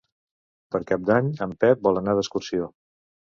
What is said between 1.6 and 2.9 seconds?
Pep vol anar d'excursió.